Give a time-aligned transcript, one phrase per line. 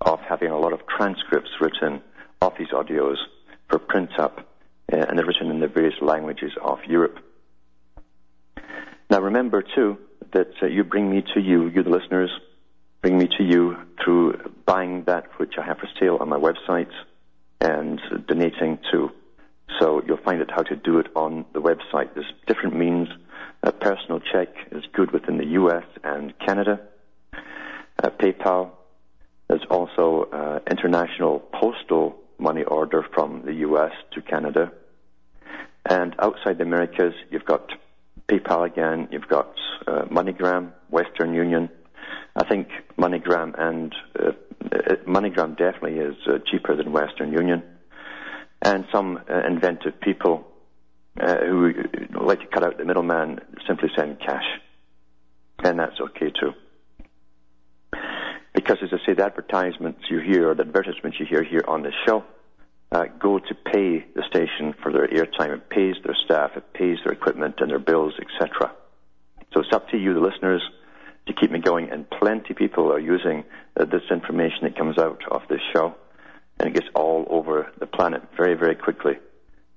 [0.00, 2.00] of having a lot of transcripts written
[2.40, 3.16] of these audios
[3.68, 4.38] for print up,
[4.92, 7.18] uh, and they're written in the various languages of Europe.
[9.10, 9.98] Now remember too
[10.32, 12.30] that uh, you bring me to you, you the listeners,
[13.02, 16.90] bring me to you through buying that which I have for sale on my website
[17.60, 19.10] and donating to.
[19.78, 22.14] So you'll find out how to do it on the website.
[22.14, 23.08] There's different means.
[23.62, 26.80] A personal check is good within the US and Canada.
[28.02, 28.70] Uh, PayPal.
[29.48, 34.72] There's also uh, international postal money order from the US to Canada.
[35.88, 37.70] And outside the Americas, you've got
[38.28, 39.54] PayPal again, you've got
[39.86, 41.68] uh, MoneyGram, Western Union,
[42.36, 47.62] I think MoneyGram and uh, uh, MoneyGram definitely is uh, cheaper than Western Union,
[48.62, 50.46] and some uh, inventive people
[51.20, 51.72] uh, who
[52.20, 54.44] like to cut out the middleman simply send cash,
[55.64, 56.52] and that's okay too.
[58.54, 61.82] Because as I say, the advertisements you hear, or the advertisements you hear here on
[61.82, 62.24] the show,
[62.92, 65.54] uh, go to pay the station for their airtime.
[65.54, 68.72] It pays their staff, it pays their equipment and their bills, etc.
[69.52, 70.62] So it's up to you, the listeners
[71.30, 71.90] to keep me going.
[71.90, 73.44] And plenty of people are using
[73.78, 75.94] uh, this information that comes out of this show,
[76.58, 79.18] and it gets all over the planet very, very quickly.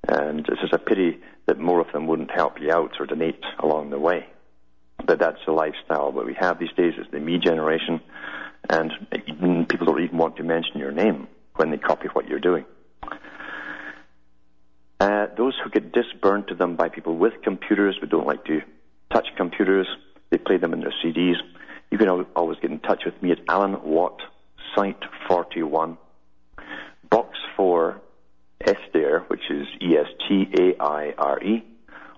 [0.07, 3.43] And it's just a pity that more of them wouldn't help you out or donate
[3.59, 4.27] along the way.
[5.05, 6.93] But that's the lifestyle that we have these days.
[6.97, 8.01] It's the me generation,
[8.69, 8.91] and
[9.69, 12.65] people don't even want to mention your name when they copy what you're doing.
[14.99, 18.61] Uh, those who get disburned to them by people with computers who don't like to
[19.11, 19.87] touch computers,
[20.33, 21.35] they play them in their CDs.
[21.91, 24.19] You can always get in touch with me at Alan Watt,
[24.75, 25.95] Site 41,
[27.11, 28.01] Box 4,
[28.61, 31.63] Estaire, which is E-S-T-A-I-R-E,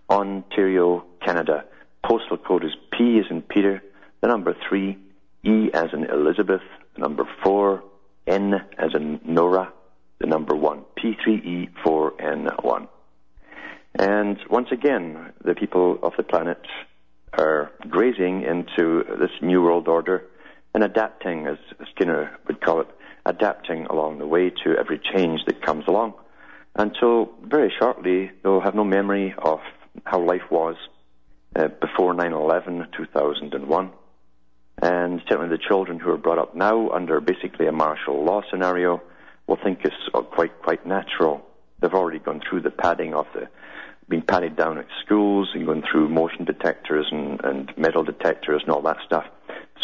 [0.10, 1.66] Ontario, Canada.
[2.06, 3.84] Postal code is P as in Peter,
[4.22, 4.98] the number 3,
[5.44, 6.62] E as in Elizabeth,
[6.94, 7.84] the number 4,
[8.28, 9.74] N as in Nora,
[10.20, 12.88] the number 1, P3E4N1.
[14.00, 16.62] And once again, the people of the planet
[17.38, 20.24] are grazing into this new world order
[20.74, 21.58] and adapting, as
[21.92, 22.88] Skinner would call it,
[23.26, 26.14] adapting along the way to every change that comes along
[26.76, 29.60] until very shortly they'll have no memory of
[30.04, 30.76] how life was
[31.56, 33.92] uh, before 9-11, 2001.
[34.82, 39.02] And certainly the children who are brought up now under basically a martial law scenario
[39.48, 39.96] will think it's
[40.32, 41.46] quite, quite natural.
[41.80, 43.48] They've already gone through the padding of the
[44.10, 48.72] being patted down at schools and going through motion detectors and, and metal detectors and
[48.72, 49.26] all that stuff.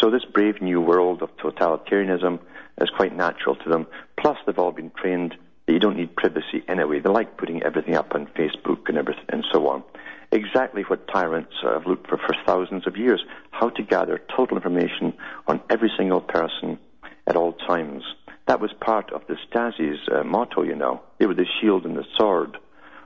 [0.00, 2.38] So this brave new world of totalitarianism
[2.80, 3.86] is quite natural to them.
[4.18, 5.34] Plus, they've all been trained
[5.66, 7.00] that you don't need privacy anyway.
[7.00, 9.82] They like putting everything up on Facebook and everything and so on.
[10.30, 15.12] Exactly what tyrants have looked for for thousands of years: how to gather total information
[15.46, 16.78] on every single person
[17.26, 18.02] at all times.
[18.46, 21.02] That was part of the Stasi's uh, motto, you know.
[21.18, 22.56] They were the shield and the sword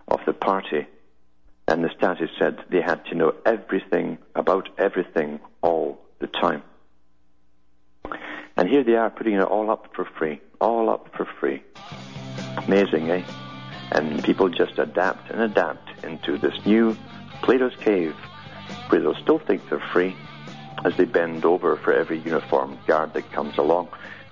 [0.09, 0.87] of the party.
[1.69, 6.63] And the Stasi said they had to know everything about everything all the time.
[8.57, 10.41] And here they are putting it all up for free.
[10.61, 11.63] All up for free.
[12.67, 13.25] Amazing, eh?
[13.93, 16.97] And people just adapt and adapt into this new
[17.43, 18.15] Plato's Cave,
[18.89, 20.17] where they'll still think they're free
[20.85, 23.89] as they bend over for every uniformed guard that comes along.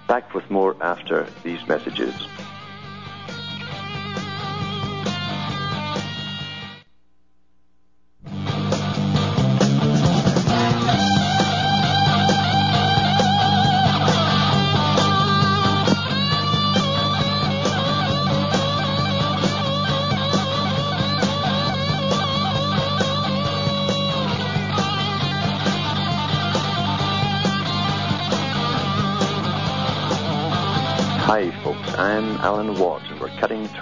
[0.08, 2.14] Back with more after these messages.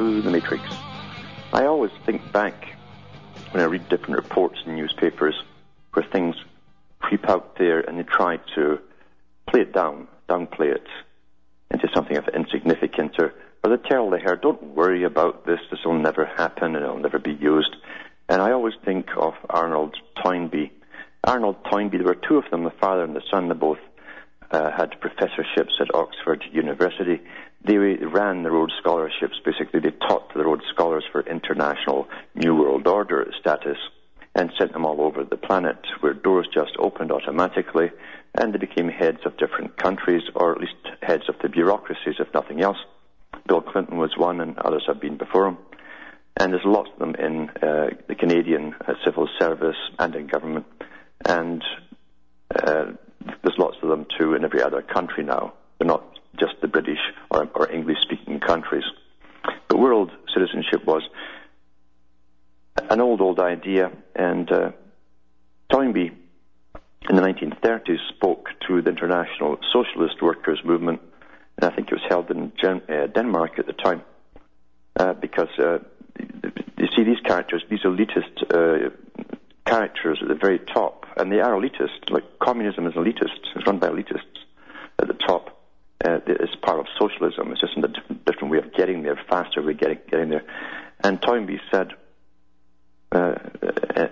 [0.02, 0.62] The matrix.
[1.52, 2.76] I always think back
[3.52, 5.34] when I read different reports in newspapers
[5.92, 6.36] where things
[6.98, 8.80] creep out there and they try to
[9.48, 10.86] play it down, downplay it
[11.70, 13.32] into something of insignificant, or,
[13.62, 16.98] or they tell the herd, don't worry about this, this will never happen and it'll
[16.98, 17.74] never be used.
[18.28, 20.72] And I always think of Arnold Toynbee.
[21.24, 23.78] Arnold Toynbee, there were two of them, the father and the son, they both
[24.50, 27.20] uh, had professorships at Oxford University.
[27.64, 29.38] They ran the Rhodes Scholarships.
[29.44, 33.78] Basically, they taught the Rhodes Scholars for international New World Order status
[34.34, 37.90] and sent them all over the planet where doors just opened automatically
[38.34, 42.32] and they became heads of different countries or at least heads of the bureaucracies, if
[42.32, 42.78] nothing else.
[43.46, 45.58] Bill Clinton was one and others have been before him.
[46.36, 50.66] And there's lots of them in uh, the Canadian uh, civil service and in government.
[51.26, 51.62] And
[52.54, 55.52] uh, there's lots of them too in every other country now.
[55.78, 56.98] They're not just the British
[57.30, 58.84] or, or English speaking countries.
[59.68, 61.02] But world citizenship was
[62.90, 64.70] an old, old idea, and uh,
[65.70, 66.10] Toynbee
[67.08, 71.00] in the 1930s spoke to the International Socialist Workers Movement,
[71.56, 74.02] and I think it was held in Gen- uh, Denmark at the time,
[74.96, 75.78] uh, because uh,
[76.18, 78.90] you see these characters, these elitist uh,
[79.66, 82.10] characters at the very top, and they are elitist.
[82.10, 84.38] Like communism is elitist; it's run by elitists
[84.98, 85.51] at the top.
[86.04, 87.52] Uh, it's part of socialism.
[87.52, 87.88] It's just a
[88.26, 90.44] different, way of getting there, faster of getting, getting there.
[91.04, 91.92] And Toynbee said,
[93.12, 93.34] uh,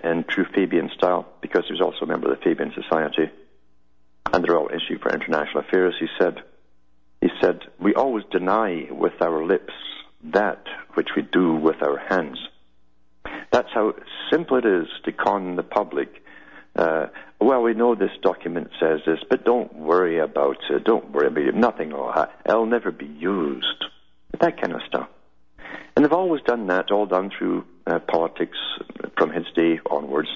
[0.03, 3.29] in true Fabian style, because he was also a member of the Fabian Society,
[4.31, 5.95] and they're all issue for international affairs.
[5.99, 6.41] He said,
[7.19, 9.73] he said, we always deny with our lips
[10.23, 12.39] that which we do with our hands.
[13.51, 13.95] That's how
[14.31, 16.20] simple it is to con the public.
[16.75, 17.07] Uh,
[17.39, 20.83] well, we know this document says this, but don't worry about it.
[20.83, 21.55] Don't worry about it.
[21.55, 22.35] Nothing will happen.
[22.45, 23.85] It'll never be used.
[24.39, 25.09] That kind of stuff.
[25.95, 28.57] And they've always done that, all done through uh, politics
[29.17, 30.29] from his day onwards,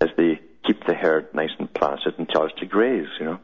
[0.00, 3.38] as they keep the herd nice and placid and tell us to graze, you know.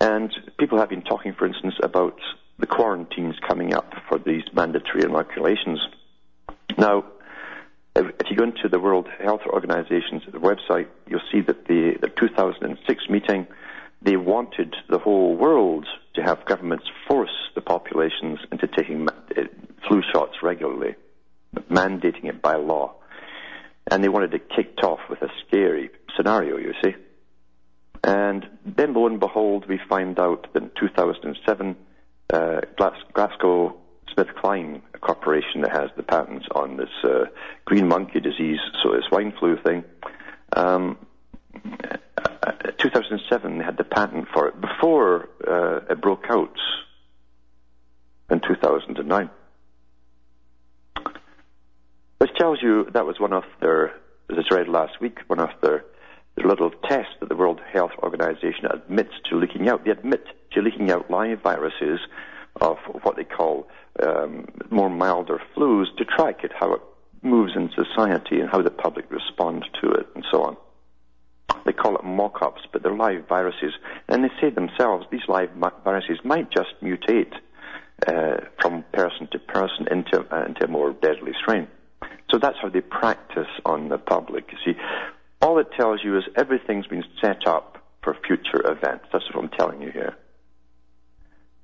[0.00, 2.18] And people have been talking, for instance, about
[2.58, 5.80] the quarantines coming up for these mandatory inoculations.
[6.76, 7.04] Now,
[7.94, 13.08] if, you go into the World Health Organization's website, you'll see that the, the 2006
[13.10, 13.46] meeting,
[14.00, 19.42] they wanted the whole world to have governments force the populations into taking uh,
[19.86, 20.94] flu shots regularly,
[21.70, 22.94] mandating it by law.
[23.90, 26.94] And they wanted it kicked off with a scary scenario, you see.
[28.04, 31.76] And then, lo and behold, we find out that in 2007,
[32.32, 33.74] uh, Glaxo
[34.16, 37.24] SmithKline corporation that has the patents on this uh,
[37.64, 39.84] green monkey disease, so this swine flu thing.
[40.54, 40.98] Um,
[42.78, 46.56] 2007, they had the patent for it before uh, it broke out
[48.30, 49.30] in 2009.
[52.18, 53.94] Which tells you that was one of their,
[54.30, 55.84] as I read last week, one of their,
[56.36, 59.84] their little tests that the World Health Organization admits to leaking out.
[59.84, 62.00] They admit to leaking out live viruses
[62.62, 63.66] of what they call
[64.06, 66.80] um, more milder flus to track it, how it
[67.22, 70.56] moves in society and how the public respond to it and so on.
[71.64, 73.74] They call it mock-ups, but they're live viruses.
[74.08, 75.50] And they say themselves these live
[75.84, 77.32] viruses might just mutate
[78.06, 81.68] uh, from person to person into, uh, into a more deadly strain.
[82.30, 84.50] So that's how they practice on the public.
[84.50, 84.80] You see,
[85.40, 89.06] all it tells you is everything's been set up for future events.
[89.12, 90.16] That's what I'm telling you here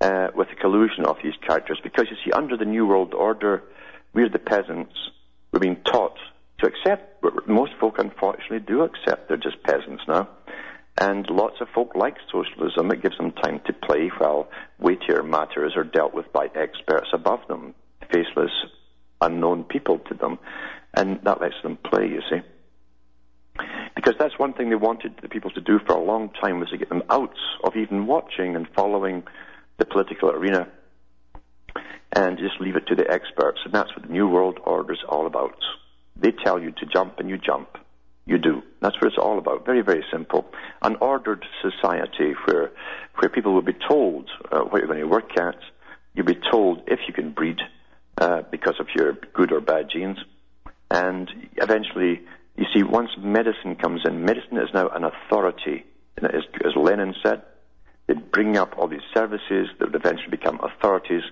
[0.01, 1.81] uh, with the collusion of these characters.
[1.83, 3.63] Because you see, under the New World Order,
[4.13, 4.95] we're the peasants.
[5.53, 6.19] We're being taught
[6.59, 7.25] to accept.
[7.47, 10.29] Most folk, unfortunately, do accept they're just peasants now.
[11.01, 12.91] And lots of folk like socialism.
[12.91, 14.49] It gives them time to play while
[14.81, 17.75] weightier matters are dealt with by experts above them,
[18.13, 18.51] faceless,
[19.21, 20.39] unknown people to them.
[20.95, 22.41] And that lets them play, you see.
[23.95, 26.71] Because that's one thing they wanted the people to do for a long time was
[26.71, 29.23] to get them out of even watching and following
[29.79, 30.69] the political arena
[32.13, 33.61] and just leave it to the experts.
[33.65, 35.59] And that's what the New World Order is all about.
[36.17, 37.79] They tell you to jump and you jump.
[38.27, 38.63] You do.
[38.81, 39.65] That's what it's all about.
[39.65, 40.47] Very, very simple.
[40.83, 42.73] An ordered society where,
[43.19, 45.57] where people will be told uh, what you're going to work at.
[46.15, 47.59] You'll be told if you can breed
[48.19, 50.19] uh, because of your good or bad genes.
[50.91, 52.21] And eventually,
[52.57, 55.85] you see, once medicine comes in, medicine is now an authority.
[56.19, 57.43] As, as Lenin said,
[58.09, 61.23] they bring up all these services that would eventually become authorities,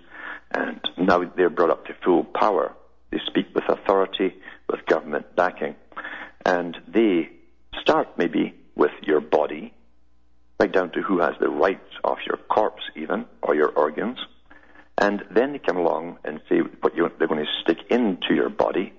[0.52, 2.72] and now they're brought up to full power.
[3.10, 4.34] They speak with authority,
[4.68, 5.74] with government backing,
[6.44, 7.30] and they
[7.80, 9.72] start maybe with your body,
[10.60, 14.18] right down to who has the rights of your corpse, even, or your organs.
[14.98, 18.92] And then they come along and say what they're going to stick into your body.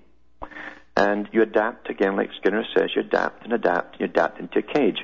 [0.96, 4.62] And you adapt, again, like Skinner says, you adapt and adapt, you adapt into a
[4.62, 4.98] cage.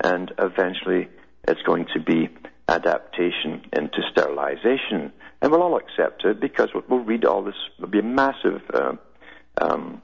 [0.00, 1.08] And eventually
[1.48, 2.28] it's going to be
[2.68, 5.12] adaptation into sterilization.
[5.40, 7.54] And we'll all accept it because we'll read all this.
[7.78, 8.92] There'll be massive uh,
[9.60, 10.02] um,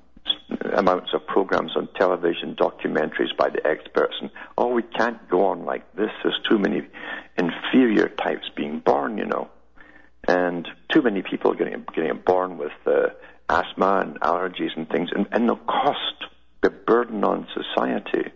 [0.76, 5.64] amounts of programs on television, documentaries by the experts, and oh, we can't go on
[5.64, 6.10] like this.
[6.22, 6.82] There's too many
[7.36, 9.48] inferior types being born, you know,
[10.28, 13.08] and too many people getting getting born with uh,
[13.48, 16.24] asthma and allergies and things, and, and the cost,
[16.62, 18.30] the burden on society,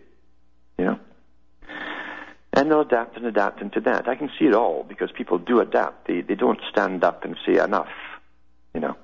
[0.77, 0.99] you know.
[2.57, 4.07] And they'll adapt and adapt into that.
[4.07, 6.07] I can see it all because people do adapt.
[6.07, 7.91] They they don't stand up and say enough,
[8.73, 8.97] you know.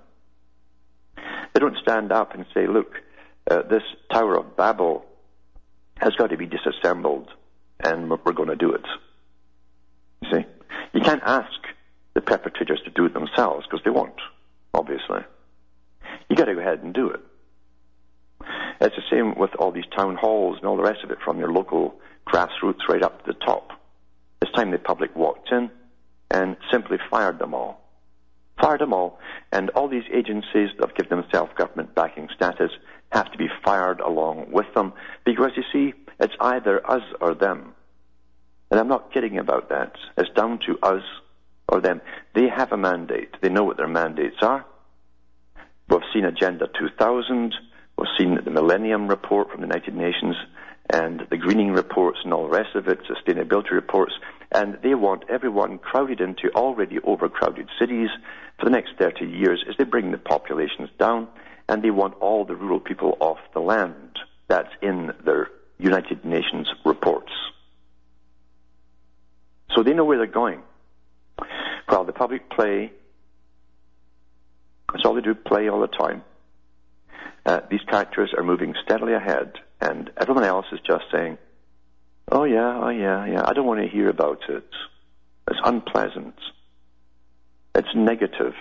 [1.54, 2.96] They don't stand up and say, look,
[3.50, 5.06] uh, this Tower of Babel
[5.98, 7.30] has got to be disassembled
[7.84, 8.86] and we're, going to do it.
[10.22, 10.46] You see?
[10.94, 11.52] You can't ask
[12.16, 14.20] the perpetrators to do it themselves because they won't,
[14.74, 15.22] obviously.
[16.28, 17.20] You got to go ahead and do it.
[18.82, 21.40] It's the same with all these town halls and all the rest of it from
[21.40, 21.96] your local
[22.28, 23.72] grassroots right up to the top.
[24.42, 25.70] It's time the public walked in
[26.32, 27.80] and simply fired them all.
[28.62, 29.20] Fired them all,
[29.52, 32.72] and all these agencies that have given themselves government backing status
[33.12, 34.94] have to be fired along with them,
[35.26, 37.74] because you see, it's either us or them.
[38.70, 39.94] And I'm not kidding about that.
[40.18, 41.04] It's down to us
[41.68, 42.02] or them.
[42.36, 43.30] They have a mandate.
[43.42, 44.66] They know what their mandates are.
[45.90, 47.54] We've seen Agenda 2000.
[48.04, 50.36] We've seen the Millennium Report from the United Nations
[50.90, 54.12] and the greening reports and all the rest of it, sustainability reports,
[54.52, 58.10] and they want everyone crowded into already overcrowded cities
[58.60, 61.30] for the next 30 years as they bring the populations down,
[61.70, 64.20] and they want all the rural people off the land.
[64.50, 65.48] That's in their
[65.80, 67.32] United Nations reports.
[69.74, 70.62] So they know where they're going.
[71.88, 72.92] While the public play,
[74.92, 76.22] that's all they do, play all the time.
[77.46, 81.38] Uh, these characters are moving steadily ahead, and everyone else is just saying,
[82.32, 83.42] "Oh yeah, oh yeah, yeah.
[83.46, 84.70] I don't want to hear about it.
[85.50, 86.36] It's unpleasant.
[87.76, 88.54] It's negative.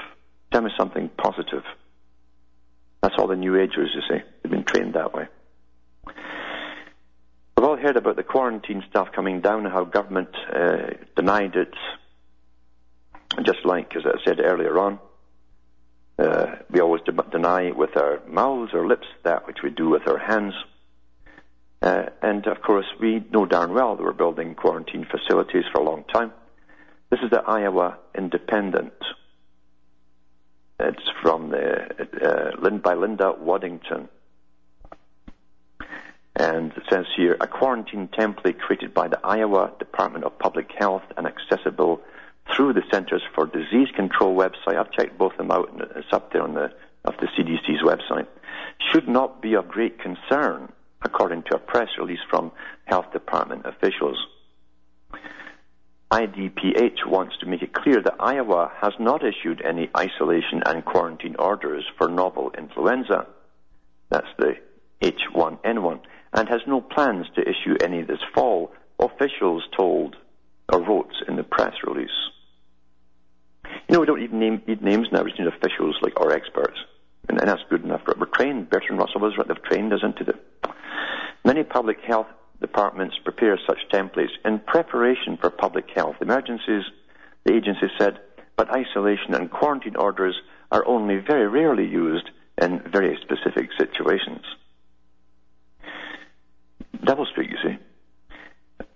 [0.51, 1.65] Tell me something positive."
[3.03, 4.23] That's all the New Agers, you see.
[4.43, 5.27] They've been trained that way.
[6.07, 11.75] We've all heard about the quarantine stuff coming down and how government uh, denied it,
[13.45, 15.01] just like, as I said earlier on,
[16.19, 20.07] uh, we always de- deny with our mouths or lips that which we do with
[20.07, 20.55] our hands.
[21.81, 25.85] Uh, and of course, we know darn well that we're building quarantine facilities for a
[25.85, 26.33] long time.
[27.11, 28.95] This is the Iowa Independent.
[30.79, 34.09] It's from the uh, by Linda Waddington.
[36.35, 41.03] And it says here, a quarantine template created by the Iowa Department of Public Health
[41.17, 42.01] and accessible
[42.55, 44.77] through the Centers for Disease Control website.
[44.77, 46.73] I've checked both of them out, and it's up there on the
[47.05, 48.27] of the CDC's website.
[48.93, 50.73] Should not be of great concern,
[51.03, 52.53] according to a press release from
[52.85, 54.19] health department officials.
[56.11, 61.37] IDPH wants to make it clear that Iowa has not issued any isolation and quarantine
[61.39, 63.27] orders for novel influenza.
[64.11, 64.57] That's the
[65.01, 66.01] H1N1,
[66.35, 70.17] and has no plans to issue any this fall, officials told
[70.71, 72.11] or wrote in the press release.
[73.89, 75.23] You know, we don't even name, need names now.
[75.23, 76.79] We just need officials like our experts.
[77.29, 78.03] And, and that's good enough.
[78.07, 78.71] We're trained.
[78.71, 79.47] Bertrand Russell was right.
[79.47, 80.37] They've trained us into it.
[81.45, 82.29] Many public health
[82.61, 86.85] departments prepare such templates in preparation for public health emergencies.
[87.45, 88.21] The agency said,
[88.57, 90.37] but isolation and quarantine orders
[90.71, 94.45] are only very rarely used in very specific situations.
[96.99, 97.79] Doublespeak, you see.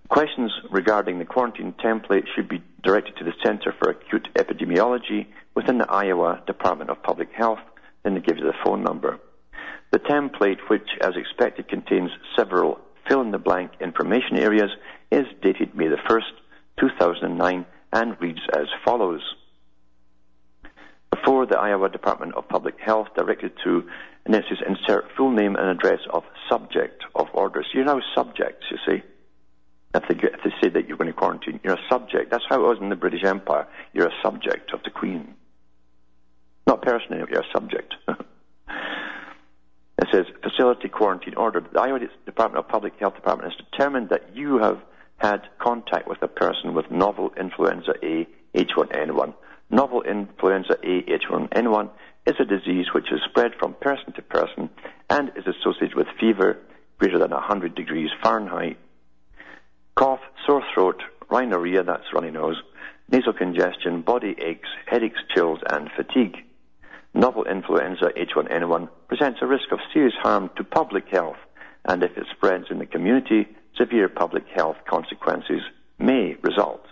[0.08, 5.78] Questions regarding the quarantine template should be directed to the Center for Acute Epidemiology within
[5.78, 7.58] the Iowa Department of Public Health,
[8.04, 9.18] then they give you the phone number.
[9.90, 14.70] The template, which as expected contains several fill in the blank information areas,
[15.10, 16.32] is dated May the 1st,
[16.78, 19.22] 2009, and reads as follows.
[21.10, 23.88] Before the Iowa Department of Public Health directed to,
[24.24, 27.66] and it says insert full name and address of subject of orders.
[27.72, 29.02] You're now subjects, you see.
[29.96, 32.30] If they, if they say that you're going to quarantine, you're a subject.
[32.30, 33.66] That's how it was in the British Empire.
[33.94, 35.34] You're a subject of the Queen.
[36.66, 37.94] Not personally, you're a subject.
[38.08, 38.18] it
[40.12, 41.60] says, facility quarantine order.
[41.60, 44.78] The Iowa Department of Public Health Department has determined that you have
[45.16, 49.34] had contact with a person with novel influenza A H1N1.
[49.70, 51.90] Novel influenza A H1N1
[52.26, 54.68] is a disease which is spread from person to person
[55.08, 56.58] and is associated with fever
[56.98, 58.76] greater than 100 degrees Fahrenheit
[59.96, 62.60] Cough, sore throat, rhinorrhea, that's runny nose,
[63.10, 66.36] nasal congestion, body aches, headaches, chills, and fatigue.
[67.14, 71.38] Novel influenza H1N1 presents a risk of serious harm to public health,
[71.86, 73.48] and if it spreads in the community,
[73.78, 75.62] severe public health consequences
[75.98, 76.84] may result.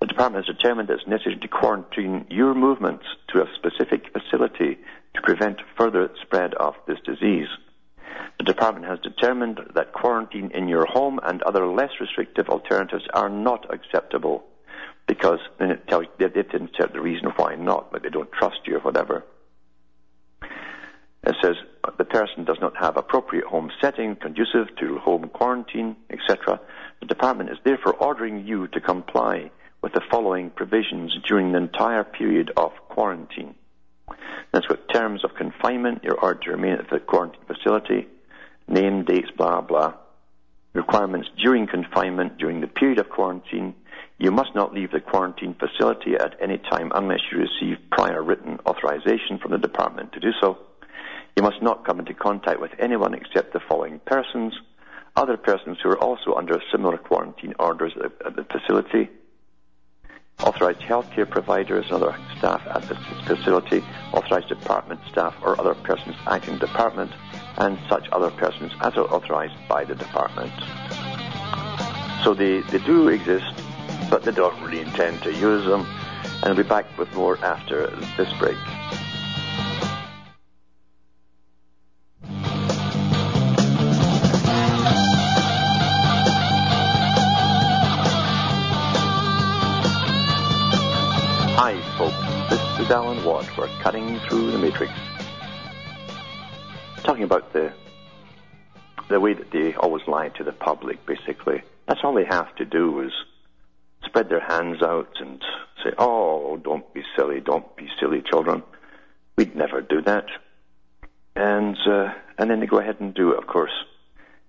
[0.00, 4.78] The department has determined it's necessary to quarantine your movements to a specific facility
[5.14, 7.48] to prevent further spread of this disease.
[8.38, 13.28] The department has determined that quarantine in your home and other less restrictive alternatives are
[13.28, 14.44] not acceptable
[15.06, 18.60] because then it tells they, didn't tell the reason why not, but they don't trust
[18.66, 19.24] you or whatever.
[21.24, 21.56] It says
[21.98, 26.60] the person does not have appropriate home setting conducive to home quarantine, etc.
[27.00, 29.50] The department is therefore ordering you to comply
[29.82, 33.54] with the following provisions during the entire period of quarantine.
[34.52, 38.06] That's what terms of confinement, you're ordered to remain at the quarantine facility,
[38.68, 39.94] name, dates, blah, blah.
[40.74, 43.74] Requirements during confinement, during the period of quarantine,
[44.18, 48.58] you must not leave the quarantine facility at any time unless you receive prior written
[48.66, 50.58] authorization from the department to do so.
[51.36, 54.54] You must not come into contact with anyone except the following persons.
[55.16, 57.92] Other persons who are also under similar quarantine orders
[58.24, 59.10] at the facility.
[60.40, 62.94] Authorized healthcare providers and other staff at the
[63.26, 63.84] facility.
[64.12, 67.12] Authorized department staff or other persons acting in department.
[67.58, 70.52] And such other persons as are authorized by the department.
[72.24, 73.62] So they, they do exist
[74.12, 75.86] but they don't really intend to use them.
[76.42, 77.86] And I'll be back with more after
[78.18, 78.58] this break.
[91.64, 92.50] Hi, folks.
[92.50, 93.48] This is Alan Watt.
[93.56, 94.92] We're cutting through the matrix.
[97.04, 97.72] Talking about the
[99.08, 101.62] the way that they always lie to the public, basically.
[101.86, 103.12] That's all they have to do is
[104.04, 105.40] spread their hands out and
[105.84, 108.64] say, oh, don't be silly, don't be silly, children.
[109.36, 110.26] We'd never do that.
[111.36, 113.84] And, uh, and then they go ahead and do it, of course.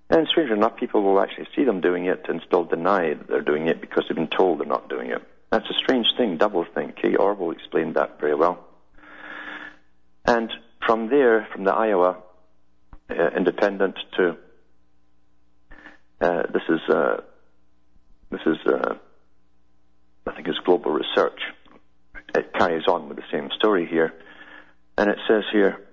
[0.10, 3.42] And strangely enough, people will actually see them doing it and still deny that they're
[3.42, 5.22] doing it because they've been told they're not doing it.
[5.54, 6.96] That's a strange thing, double think.
[6.96, 8.58] Kay Orwell explained that very well.
[10.26, 10.52] And
[10.84, 12.18] from there, from the Iowa
[13.08, 14.36] uh, Independent to
[16.20, 17.18] uh, this is uh,
[18.32, 18.96] this is uh,
[20.26, 21.40] I think it's global research.
[22.34, 24.12] It carries on with the same story here.
[24.98, 25.86] And it says here,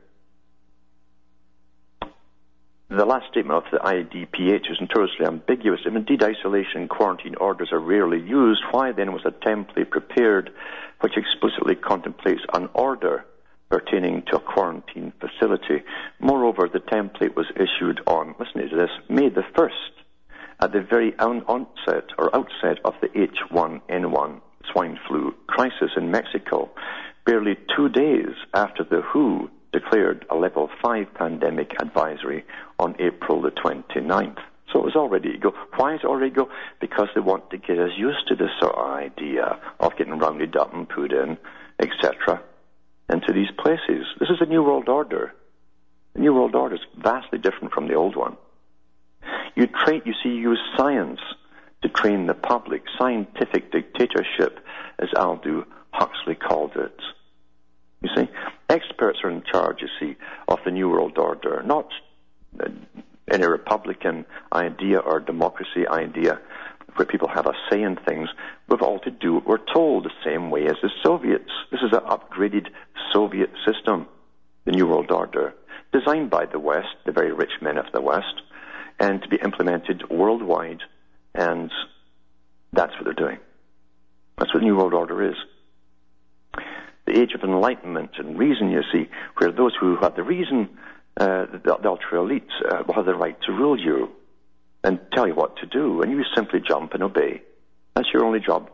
[2.90, 5.81] the last statement of the IDPH is notoriously ambiguous.
[5.87, 10.50] If indeed isolation and quarantine orders are rarely used, why then was a template prepared
[11.00, 13.24] which explicitly contemplates an order
[13.68, 15.85] pertaining to a quarantine facility?
[16.18, 19.92] Moreover, the template was issued on, listen to this, May the 1st,
[20.61, 24.40] at the very onset or outset of the H1N1
[24.72, 26.70] swine flu crisis in Mexico,
[27.24, 32.44] barely two days after the WHO declared a level 5 pandemic advisory
[32.78, 34.38] on April the 29th.
[34.72, 35.52] So it was already go.
[35.76, 36.48] Why is it already go?
[36.80, 40.56] Because they want to get us used to this sort of idea of getting rounded
[40.56, 41.38] up and put in,
[41.78, 42.40] etc.,
[43.09, 44.06] into these places.
[44.20, 45.35] This is a new world order.
[46.14, 48.37] The new world order is vastly different from the old one.
[49.56, 51.20] You train, you see, you use science
[51.83, 54.61] to train the public, scientific dictatorship,
[54.98, 56.96] as Aldous Huxley called it.
[58.02, 58.30] You see,
[58.68, 60.16] experts are in charge, you see,
[60.48, 61.88] of the New World Order, not
[62.58, 62.68] uh,
[63.30, 66.40] any Republican idea or democracy idea
[66.96, 68.28] where people have a say in things.
[68.68, 71.50] We've all to do what we're told the same way as the Soviets.
[71.70, 72.68] This is an upgraded
[73.12, 74.06] Soviet system,
[74.64, 75.54] the New World Order,
[75.92, 78.42] designed by the West, the very rich men of the West,
[78.98, 80.80] and to be implemented worldwide.
[81.34, 81.70] And
[82.72, 83.38] that's what they're doing.
[84.38, 85.36] That's what the New World Order is.
[87.10, 90.68] The age of enlightenment and reason, you see, where those who have the reason,
[91.16, 94.10] uh, the, the ultra elites, uh, will have the right to rule you
[94.84, 97.42] and tell you what to do, and you simply jump and obey.
[97.96, 98.70] That's your only job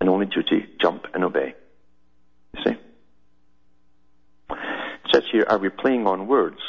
[0.00, 1.54] and only duty, jump and obey.
[2.56, 2.76] You see?
[4.50, 6.60] It says here, are we playing on words?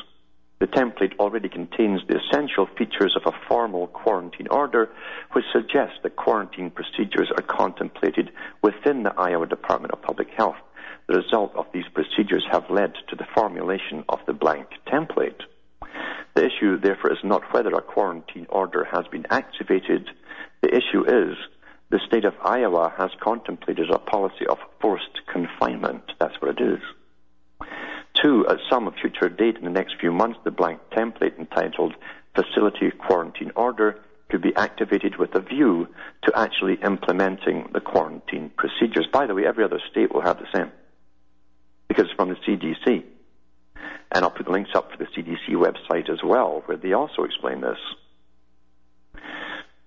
[0.59, 4.89] The template already contains the essential features of a formal quarantine order,
[5.31, 8.31] which suggests that quarantine procedures are contemplated
[8.61, 10.57] within the Iowa Department of Public Health.
[11.09, 15.41] The result of these procedures have led to the formulation of the blank template.
[16.35, 20.07] The issue, therefore, is not whether a quarantine order has been activated.
[20.61, 21.35] The issue is
[21.89, 26.03] the state of Iowa has contemplated a policy of forced confinement.
[26.19, 26.79] That's what it is.
[28.13, 31.95] Two, at some future date in the next few months, the blank template entitled
[32.35, 35.87] Facility Quarantine Order could be activated with a view
[36.25, 39.07] to actually implementing the quarantine procedures.
[39.11, 40.71] By the way, every other state will have the same
[41.89, 43.03] because it's from the CDC.
[44.11, 47.61] And I'll put links up for the CDC website as well, where they also explain
[47.61, 47.77] this.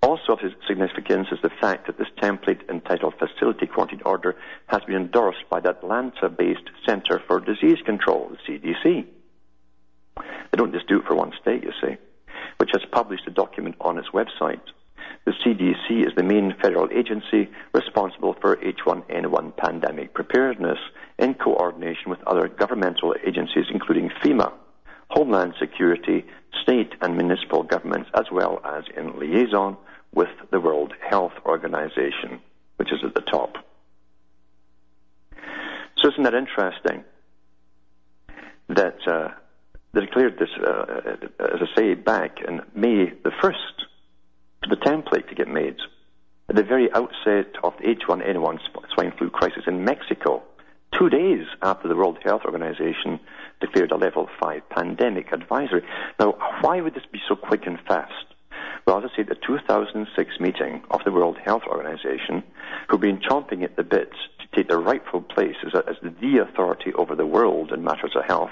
[0.02, 4.36] Also of significance is the fact that this template entitled Facility Quarantine Order
[4.66, 9.06] has been endorsed by the Atlanta-based Center for Disease Control, the CDC.
[10.16, 11.96] They don't just do it for one state, you see,
[12.58, 14.60] which has published a document on its website.
[15.24, 20.78] The CDC is the main federal agency responsible for H1N1 pandemic preparedness
[21.22, 24.52] in coordination with other governmental agencies, including FEMA,
[25.08, 26.24] Homeland Security,
[26.62, 29.76] state and municipal governments, as well as in liaison
[30.12, 32.40] with the World Health Organization,
[32.76, 33.56] which is at the top.
[35.98, 37.04] So isn't that interesting
[38.68, 39.28] that uh,
[39.92, 43.76] they declared this, uh, as I say, back in May the 1st,
[44.62, 45.76] for the template to get made
[46.48, 48.58] at the very outset of the H1N1
[48.94, 50.42] swine flu crisis in Mexico,
[50.98, 53.18] two days after the World Health Organization
[53.60, 55.82] declared a level 5 pandemic advisory.
[56.18, 58.26] Now, why would this be so quick and fast?
[58.86, 62.42] Well, as I say, the 2006 meeting of the World Health Organization,
[62.88, 66.38] who've been chomping at the bit to take their rightful place as, a, as the
[66.38, 68.50] authority over the world in matters of health,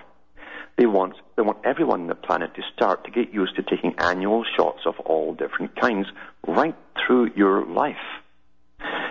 [0.78, 3.94] they want, they want everyone on the planet to start to get used to taking
[3.98, 6.06] annual shots of all different kinds
[6.46, 6.76] right
[7.06, 7.96] through your life.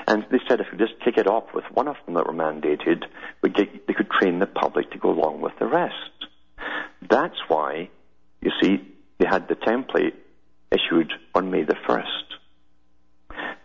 [0.07, 2.33] And they said if we just kick it off with one of them that were
[2.33, 3.03] mandated,
[3.41, 5.93] we get, they could train the public to go along with the rest.
[7.07, 7.89] That's why,
[8.41, 8.81] you see,
[9.19, 10.13] they had the template
[10.71, 12.05] issued on May the 1st.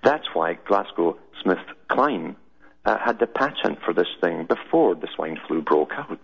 [0.02, 2.36] That's why Glasgow Smith Kline
[2.84, 6.20] uh, had the patent for this thing before the swine flu broke out.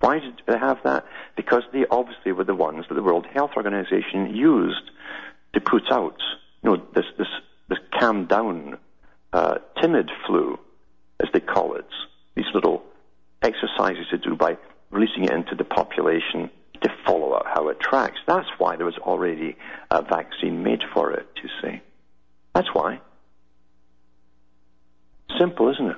[0.00, 1.06] Why did they have that?
[1.36, 4.90] Because they obviously were the ones that the World Health Organization used
[5.54, 6.20] to put out,
[6.62, 7.28] you know, this this
[7.68, 8.78] this calm down,
[10.02, 10.58] timid flu,
[11.20, 11.86] as they call it.
[12.34, 12.82] These little
[13.42, 14.56] exercises to do by
[14.90, 16.50] releasing it into the population
[16.82, 18.18] to follow up how it tracks.
[18.26, 19.56] That's why there was already
[19.90, 21.80] a vaccine made for it, you see.
[22.54, 23.00] That's why.
[25.38, 25.96] Simple, isn't it?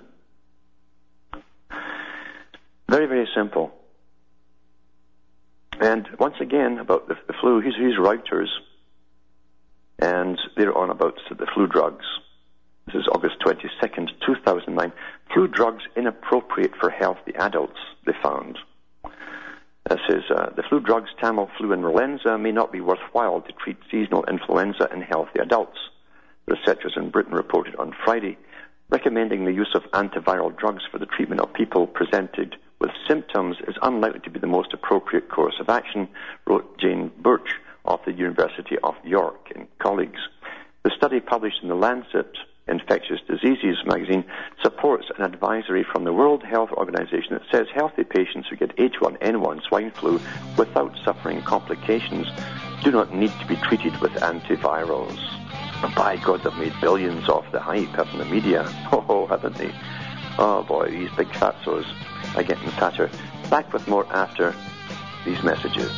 [2.88, 3.72] Very, very simple.
[5.80, 8.48] And once again, about the, flu, here's, here's Reuters,
[9.98, 12.04] and they're on about the flu drugs.
[12.94, 14.92] Is August 22nd, 2009.
[15.32, 18.58] Flu drugs inappropriate for healthy adults, they found.
[19.88, 23.76] This is uh, the flu drugs Tamiflu and Relenza may not be worthwhile to treat
[23.90, 25.78] seasonal influenza in healthy adults.
[26.46, 28.38] Researchers in Britain reported on Friday
[28.90, 33.74] recommending the use of antiviral drugs for the treatment of people presented with symptoms is
[33.82, 36.06] unlikely to be the most appropriate course of action,
[36.46, 40.20] wrote Jane Burch of the University of York and colleagues.
[40.84, 44.24] The study published in the Lancet Infectious Diseases magazine
[44.62, 49.62] supports an advisory from the World Health Organization that says healthy patients who get H1N1
[49.64, 50.18] swine flu
[50.56, 52.26] without suffering complications
[52.82, 55.18] do not need to be treated with antivirals.
[55.94, 58.64] By God, they've made billions off the hype, haven't the media?
[58.92, 59.72] Oh, oh, haven't they?
[60.38, 61.84] Oh boy, these big fatsos
[62.36, 63.10] are getting fatter.
[63.50, 64.54] Back with more after
[65.26, 65.92] these messages.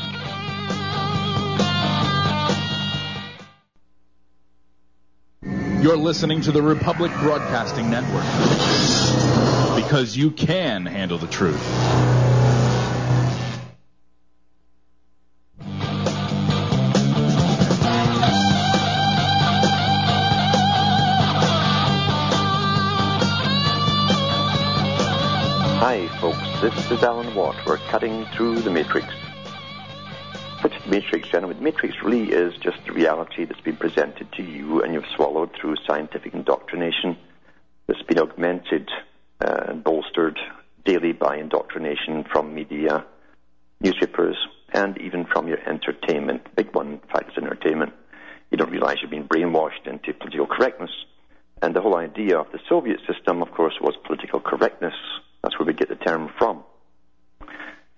[5.83, 8.25] You're listening to the Republic Broadcasting Network
[9.77, 11.61] because you can handle the truth.
[25.79, 26.39] Hi, folks.
[26.63, 27.55] This is Alan Watt.
[27.67, 29.07] We're cutting through the matrix.
[30.63, 31.63] The matrix, gentlemen?
[31.63, 35.77] Matrix really is just the reality that's been presented to you and you've swallowed through
[35.87, 37.17] scientific indoctrination
[37.87, 38.89] that's been augmented
[39.41, 40.39] uh, and bolstered
[40.85, 43.05] daily by indoctrination from media,
[43.81, 44.37] newspapers,
[44.73, 46.43] and even from your entertainment.
[46.57, 47.93] Big one, in fact, is entertainment.
[48.51, 50.91] You don't realize you're being brainwashed into political correctness.
[51.61, 54.95] And the whole idea of the Soviet system, of course, was political correctness.
[55.43, 56.65] That's where we get the term from.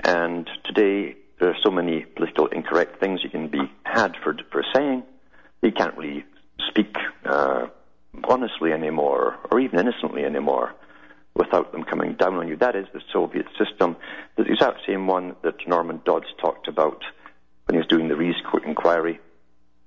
[0.00, 4.64] And today, there are so many political incorrect things you can be had for, for
[4.74, 5.02] saying.
[5.62, 6.24] You can't really
[6.68, 7.66] speak uh,
[8.24, 10.74] honestly anymore, or even innocently anymore,
[11.34, 12.56] without them coming down on you.
[12.56, 13.96] That is the Soviet system,
[14.36, 17.02] the exact same one that Norman Dodds talked about
[17.66, 19.20] when he was doing the Reece inquiry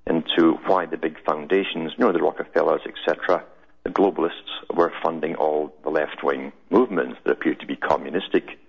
[0.08, 3.44] into why the big foundations, you know, the Rockefellers, etc.,
[3.84, 8.60] the globalists were funding all the left wing movements that appeared to be communistic.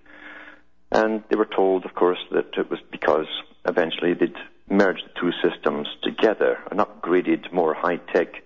[0.92, 3.26] And they were told, of course, that it was because
[3.64, 4.36] eventually they'd
[4.68, 8.42] merge the two systems together upgrade upgraded, more high-tech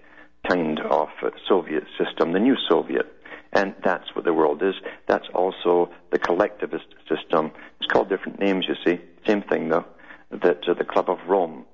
[0.48, 3.12] kind of uh, Soviet system, the new Soviet.
[3.52, 4.74] And that's what the world is.
[5.08, 7.50] That's also the collectivist system.
[7.80, 9.00] It's called different names, you see.
[9.26, 9.86] Same thing, though,
[10.30, 11.64] that uh, the Club of Rome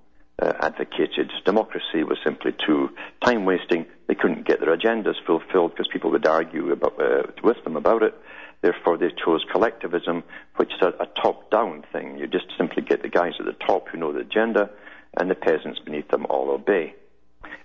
[0.41, 1.31] uh, advocated.
[1.45, 2.89] Democracy was simply too
[3.23, 3.85] time wasting.
[4.09, 8.03] They couldn't get their agendas fulfilled because people would argue about, uh, with them about
[8.03, 8.15] it.
[8.63, 10.23] Therefore, they chose collectivism,
[10.57, 12.17] which is a, a top down thing.
[12.17, 14.71] You just simply get the guys at the top who know the agenda,
[15.19, 16.95] and the peasants beneath them all obey.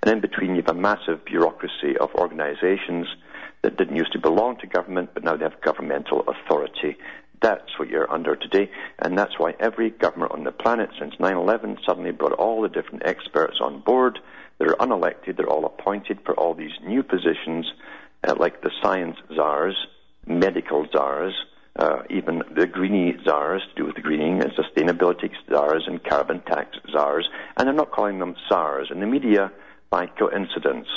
[0.02, 3.08] And in between, you have a massive bureaucracy of organizations
[3.62, 6.98] that didn't used to belong to government, but now they have governmental authority.
[7.42, 11.78] That's what you're under today, and that's why every government on the planet since 9-11
[11.86, 14.20] suddenly brought all the different experts on board.
[14.58, 17.72] They're unelected, they're all appointed for all these new positions,
[18.28, 19.76] uh, like the science czars,
[20.28, 21.34] medical czars,
[21.78, 26.42] uh, even the greenie czars to do with the greening and sustainability czars and carbon
[26.42, 29.52] tax czars, and they're not calling them czars in the media
[29.90, 30.88] by coincidence.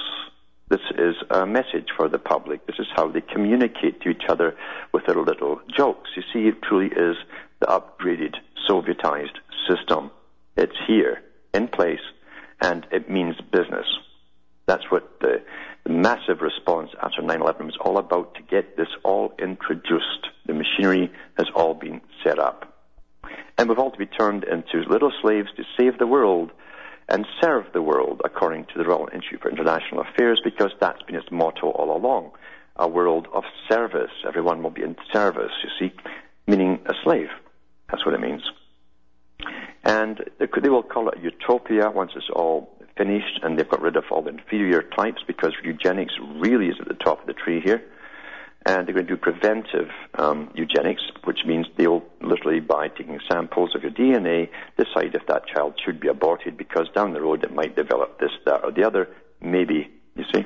[0.69, 2.67] This is a message for the public.
[2.67, 4.57] This is how they communicate to each other
[4.93, 6.11] with their little jokes.
[6.17, 7.17] You see, it truly is
[7.59, 8.37] the upgraded
[8.69, 9.37] Sovietized
[9.69, 10.11] system.
[10.57, 12.01] It's here, in place,
[12.63, 13.87] and it means business.
[14.67, 15.43] That's what the
[15.91, 20.29] massive response after 9-11 was all about to get this all introduced.
[20.47, 22.67] The machinery has all been set up.
[23.59, 26.51] And we've all to be turned into little slaves to save the world
[27.09, 31.17] and serve the world according to the Royal Institute for International Affairs because that's been
[31.17, 32.31] its motto all along.
[32.77, 34.13] A world of service.
[34.27, 35.95] Everyone will be in service, you see,
[36.47, 37.29] meaning a slave.
[37.91, 38.43] That's what it means.
[39.85, 44.05] And they will call it utopia once it's all finished and they've got rid of
[44.11, 47.83] all the inferior types because eugenics really is at the top of the tree here
[48.67, 53.75] and they're going to do preventive um, eugenics, which means they'll literally, by taking samples
[53.75, 57.55] of your DNA, decide if that child should be aborted because down the road it
[57.55, 59.09] might develop this, that, or the other.
[59.41, 60.45] Maybe, you see?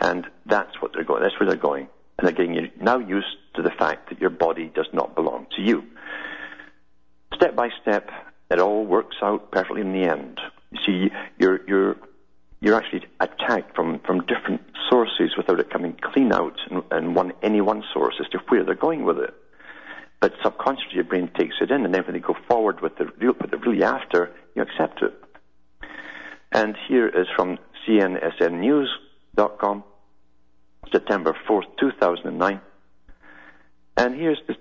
[0.00, 1.22] And that's what they're going.
[1.22, 3.26] That's where they're going, and they're getting now used
[3.56, 5.82] to the fact that your body does not belong to you.
[7.34, 8.10] Step by step,
[8.48, 10.40] it all works out perfectly in the end.
[10.72, 11.96] You see, you're you're
[12.60, 16.58] you're actually attacked from, from different sources without it coming clean out
[16.92, 19.34] in one, any one source as to where they're going with it.
[20.20, 23.04] But subconsciously your brain takes it in and then when they go forward with the,
[23.04, 25.14] what they're really after, you accept it.
[26.52, 29.84] And here is from cnsnews.com,
[30.92, 32.60] September 4th, 2009.
[33.96, 34.54] And here's the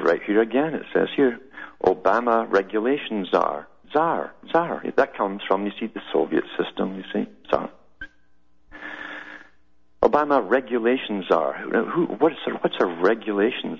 [0.00, 0.74] right here again.
[0.74, 1.38] It says here,
[1.84, 4.82] Obama regulations czar Tsar, Tsar.
[4.96, 7.70] That comes from, you see, the Soviet system, you see, Tsar.
[10.02, 11.54] Obama regulations are.
[11.54, 13.78] Who, what's, a, what's a regulation?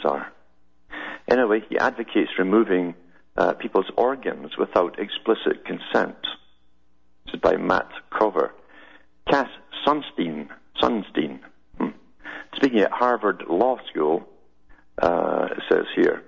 [1.28, 2.94] Anyway, he advocates removing
[3.36, 6.16] uh, people's organs without explicit consent.
[7.26, 8.54] This is by Matt Cover.
[9.28, 9.48] Cass
[9.84, 10.48] Sunstein,
[10.80, 11.40] Sunstein,
[11.76, 11.88] hmm.
[12.54, 14.28] speaking at Harvard Law School,
[15.02, 16.22] uh, says here,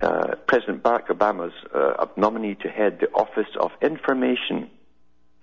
[0.00, 4.70] uh, President Barack Obama's uh, nominee to head the Office of Information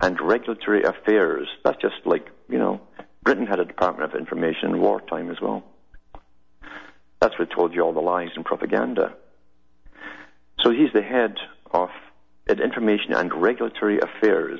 [0.02, 1.48] and Regulatory Affairs.
[1.64, 2.82] That's just like, you know,
[3.24, 5.64] Britain had a Department of Information in wartime as well.
[7.20, 9.16] That's what told you all the lies and propaganda.
[10.62, 11.36] So he's the head
[11.72, 11.90] of
[12.48, 14.60] Information and Regulatory Affairs,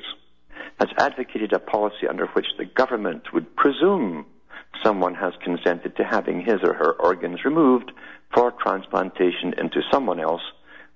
[0.80, 4.26] has advocated a policy under which the government would presume
[4.82, 7.92] someone has consented to having his or her organs removed
[8.34, 10.42] for transplantation into someone else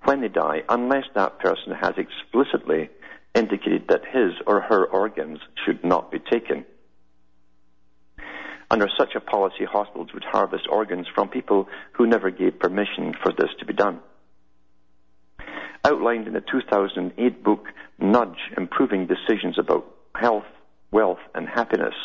[0.03, 2.89] when they die, unless that person has explicitly
[3.35, 6.65] indicated that his or her organs should not be taken.
[8.69, 13.33] Under such a policy, hospitals would harvest organs from people who never gave permission for
[13.33, 13.99] this to be done.
[15.83, 17.65] Outlined in the 2008 book
[17.99, 20.45] Nudge Improving Decisions About Health,
[20.91, 21.95] Wealth and Happiness,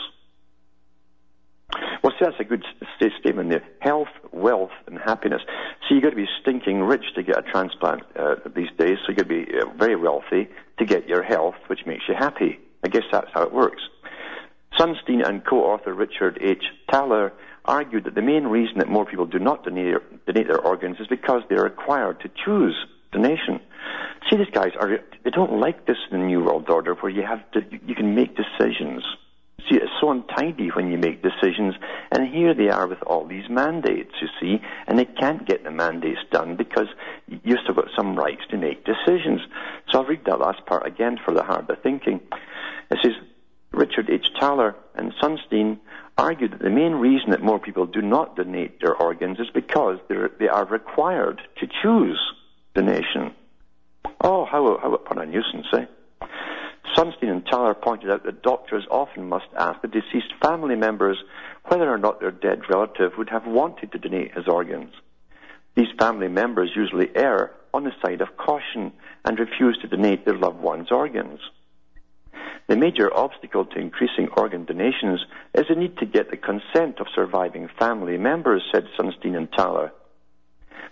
[2.27, 2.65] that's a good
[2.99, 3.63] statement there.
[3.81, 5.43] Health, wealth, and happiness.
[5.89, 8.99] So you've got to be stinking rich to get a transplant uh, these days.
[9.03, 12.15] So you've got to be uh, very wealthy to get your health, which makes you
[12.15, 12.59] happy.
[12.85, 13.83] I guess that's how it works.
[14.79, 16.65] Sunstein and co-author Richard H.
[16.91, 17.33] Thaler
[17.65, 21.07] argued that the main reason that more people do not donate, donate their organs is
[21.07, 22.77] because they are required to choose
[23.13, 23.61] donation.
[24.29, 27.23] See, these guys are, they don't like this in the New World Order where you
[27.23, 29.05] have to, you can make decisions.
[29.69, 31.75] See, it's so untidy when you make decisions,
[32.13, 35.73] and here they are with all these mandates, you see, and they can't get the
[35.73, 36.87] mandates done because
[37.27, 39.41] you've still got some rights to make decisions.
[39.91, 42.21] So I'll read that last part again for the harder thinking.
[42.91, 43.15] It says,
[43.73, 44.29] Richard H.
[44.39, 45.79] Thaler and Sunstein
[46.17, 49.99] argued that the main reason that more people do not donate their organs is because
[50.09, 52.21] they are required to choose
[52.75, 53.35] donation.
[54.21, 55.87] Oh, how, how upon a nuisance, eh?
[56.97, 61.19] Sunstein and Thaler pointed out that doctors often must ask the deceased family members
[61.67, 64.95] whether or not their dead relative would have wanted to donate his organs.
[65.75, 68.93] These family members usually err on the side of caution
[69.27, 71.41] and refuse to donate their loved one's organs.
[72.69, 75.21] The major obstacle to increasing organ donations
[75.55, 79.93] is the need to get the consent of surviving family members, said Sunstein and Thaler.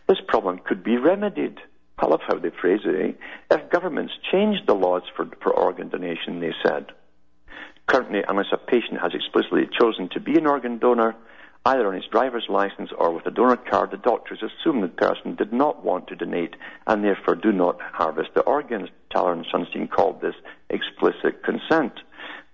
[0.07, 1.59] This problem could be remedied.
[1.99, 3.17] I love how they phrase it,
[3.51, 3.57] eh?
[3.57, 6.87] If governments changed the laws for, for organ donation, they said.
[7.87, 11.15] Currently, unless a patient has explicitly chosen to be an organ donor,
[11.67, 15.35] either on his driver's license or with a donor card, the doctors assume the person
[15.35, 18.89] did not want to donate and therefore do not harvest the organs.
[19.13, 20.35] Thaler and Sunstein called this
[20.71, 22.01] explicit consent.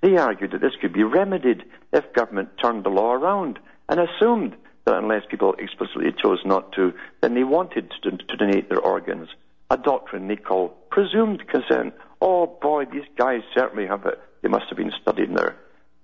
[0.02, 4.56] They argued that this could be remedied if government turned the law around and assumed
[4.84, 9.28] that unless people explicitly chose not to, then they wanted to, to donate their organs.
[9.70, 11.94] A doctrine they call presumed consent.
[12.20, 14.18] Oh boy, these guys certainly have it.
[14.42, 15.56] They must have been studying their,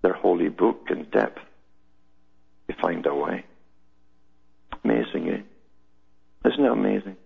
[0.02, 1.40] their holy book in depth.
[2.68, 3.44] We find a way.
[4.84, 5.40] Amazing, eh?
[6.48, 7.16] Isn't it amazing?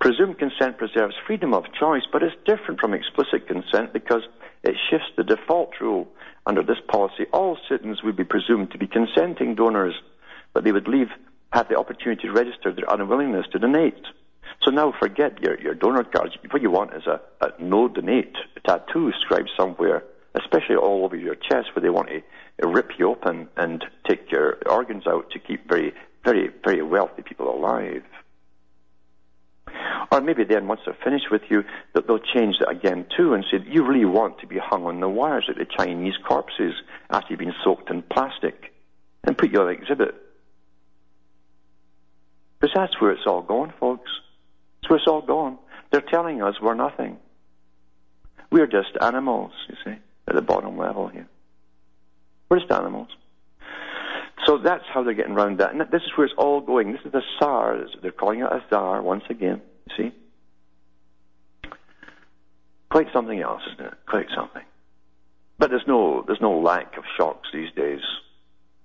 [0.00, 4.22] Presumed consent preserves freedom of choice, but it's different from explicit consent because
[4.64, 6.08] it shifts the default rule.
[6.46, 9.94] Under this policy, all citizens would be presumed to be consenting donors,
[10.52, 11.08] but they would leave,
[11.52, 14.04] have the opportunity to register their unwillingness to donate.
[14.62, 16.34] So now forget your, your donor cards.
[16.50, 18.34] What you want is a, a no donate
[18.66, 23.48] tattoo scribed somewhere, especially all over your chest where they want to rip you open
[23.56, 25.92] and take your organs out to keep very,
[26.24, 28.02] very, very wealthy people alive.
[30.10, 31.64] Or maybe then, once they're finished with you,
[31.94, 35.00] that they'll change that again too and say, you really want to be hung on
[35.00, 36.74] the wires like the Chinese corpses
[37.10, 38.72] after you've been soaked in plastic
[39.24, 40.14] and put you on exhibit.
[42.60, 44.10] Because that's where it's all going, folks.
[44.80, 45.58] That's where it's all going.
[45.90, 47.18] They're telling us we're nothing.
[48.50, 51.26] We're just animals, you see, at the bottom level here.
[52.48, 53.08] We're just animals.
[54.46, 55.72] So that's how they're getting around that.
[55.72, 56.92] And this is where it's all going.
[56.92, 57.86] This is the SAR.
[58.02, 59.62] They're calling it a SAR once again.
[59.96, 60.12] See?
[62.90, 63.94] Quite something else, isn't it?
[64.06, 64.62] Quite something.
[65.58, 68.00] But there's no, there's no lack of shocks these days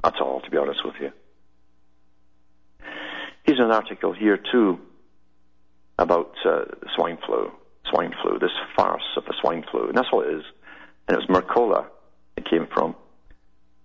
[0.03, 1.11] at all, to be honest with you.
[3.43, 4.79] Here's an article here too
[5.97, 7.51] about uh, swine flu.
[7.89, 9.87] Swine flu, this farce of the swine flu.
[9.87, 10.43] And that's what it is.
[11.07, 11.85] And it was Mercola
[12.35, 12.95] it came from.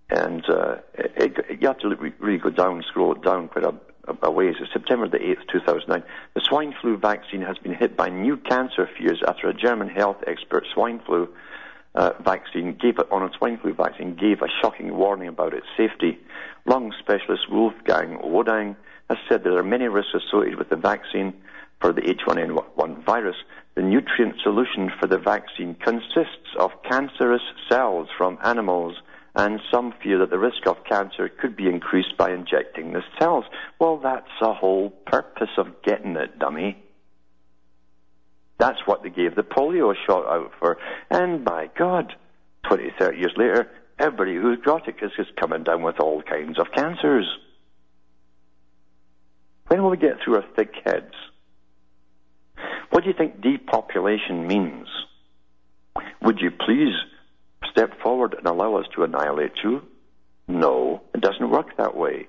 [0.09, 3.73] And uh, it, it, you have to really go down, scroll down quite a,
[4.07, 4.55] a, ways.
[4.59, 6.03] It's September the 8th, 2009.
[6.33, 10.17] The swine flu vaccine has been hit by new cancer fears after a German health
[10.27, 11.29] expert swine flu
[11.95, 16.19] uh, vaccine gave on a swine flu vaccine gave a shocking warning about its safety.
[16.65, 18.75] Lung specialist Wolfgang Wodarg
[19.09, 21.33] has said there are many risks associated with the vaccine
[21.79, 23.35] for the H1N1 virus.
[23.75, 28.95] The nutrient solution for the vaccine consists of cancerous cells from animals
[29.35, 33.45] and some fear that the risk of cancer could be increased by injecting the cells.
[33.79, 36.77] Well, that's the whole purpose of getting it, dummy.
[38.59, 40.77] That's what they gave the polio shot out for.
[41.09, 42.13] And by God,
[42.67, 46.59] 20, 30 years later, everybody who's got it is just coming down with all kinds
[46.59, 47.25] of cancers.
[49.67, 51.13] When will we get through our thick heads?
[52.91, 54.87] What do you think depopulation means?
[56.21, 56.93] Would you please
[57.73, 59.81] step forward and allow us to annihilate you?
[60.47, 62.27] No, it doesn't work that way.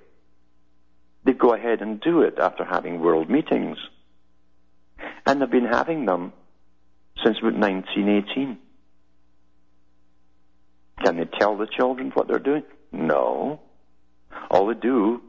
[1.24, 3.78] They go ahead and do it after having world meetings.
[5.26, 6.32] And they've been having them
[7.24, 8.58] since about 1918.
[11.04, 12.62] Can they tell the children what they're doing?
[12.92, 13.60] No.
[14.50, 15.22] All they do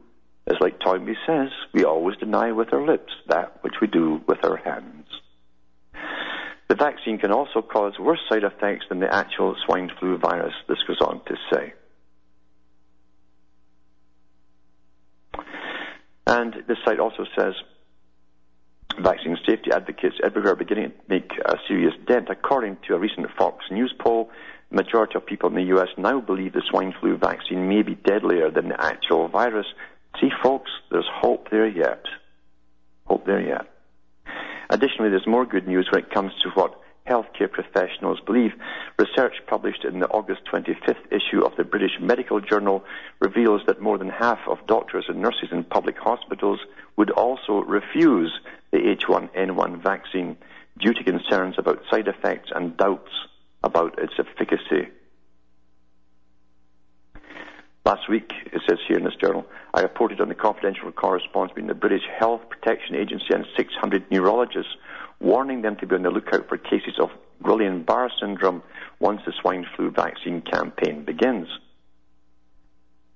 [0.46, 4.44] is like Toynbee says, we always deny with our lips that which we do with
[4.44, 5.05] our hands.
[6.68, 10.78] The vaccine can also cause worse side effects than the actual swine flu virus, this
[10.86, 11.74] goes on to say.
[16.26, 17.54] And this site also says
[19.00, 22.28] vaccine safety advocates everywhere are beginning to make a serious dent.
[22.30, 24.30] According to a recent Fox News poll,
[24.70, 27.94] the majority of people in the US now believe the swine flu vaccine may be
[27.94, 29.66] deadlier than the actual virus.
[30.20, 32.04] See, folks, there's hope there yet.
[33.04, 33.70] Hope there yet.
[34.70, 38.52] Additionally, there's more good news when it comes to what healthcare professionals believe.
[38.98, 42.84] Research published in the August 25th issue of the British Medical Journal
[43.20, 46.60] reveals that more than half of doctors and nurses in public hospitals
[46.96, 48.32] would also refuse
[48.72, 50.36] the H1N1 vaccine
[50.78, 53.12] due to concerns about side effects and doubts
[53.62, 54.88] about its efficacy.
[57.86, 61.68] Last week, it says here in this journal, I reported on the confidential correspondence between
[61.68, 64.74] the British Health Protection Agency and 600 neurologists
[65.20, 67.10] warning them to be on the lookout for cases of
[67.44, 68.64] Guillain-Barre syndrome
[68.98, 71.46] once the swine flu vaccine campaign begins.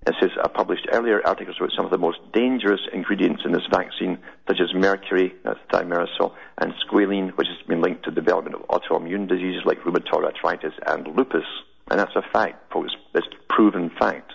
[0.07, 3.67] It says, I published earlier articles about some of the most dangerous ingredients in this
[3.73, 8.55] vaccine, such as mercury, that's thimerosal, and squalene, which has been linked to the development
[8.55, 11.43] of autoimmune diseases like rheumatoid arthritis and lupus.
[11.91, 12.93] And that's a fact, folks.
[13.17, 14.35] It's proven fact.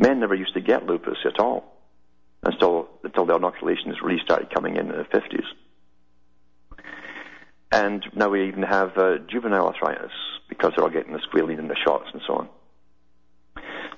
[0.00, 1.76] Men never used to get lupus at all
[2.42, 5.44] until, until the inoculations really started coming in in the 50s.
[7.70, 10.10] And now we even have uh, juvenile arthritis
[10.48, 12.48] because they're all getting the squalene in the shots and so on.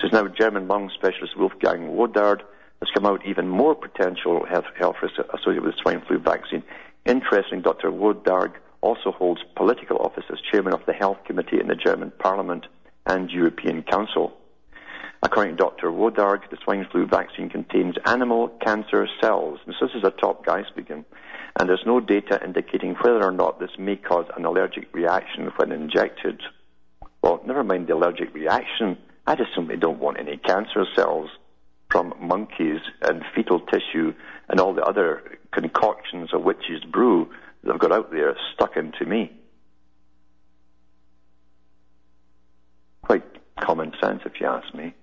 [0.00, 2.40] So now German lung specialist Wolfgang Wodarg
[2.80, 6.64] has come out even more potential health, health risks associated with the swine flu vaccine.
[7.06, 7.92] Interesting, Dr.
[7.92, 12.66] Wodarg also holds political office as chairman of the health committee in the German parliament
[13.06, 14.36] and European Council.
[15.22, 15.90] According to Dr.
[15.90, 19.60] Wodarg, the swine flu vaccine contains animal cancer cells.
[19.66, 21.04] And so this is a top guy speaking.
[21.58, 25.70] And there's no data indicating whether or not this may cause an allergic reaction when
[25.70, 26.42] injected.
[27.22, 28.98] Well, never mind the allergic reaction.
[29.26, 31.30] I just simply don't want any cancer cells
[31.88, 34.14] from monkeys and fetal tissue
[34.48, 37.30] and all the other concoctions of witches brew
[37.62, 39.30] that have got out there stuck into me.
[43.02, 43.24] Quite
[43.60, 44.94] common sense, if you ask me.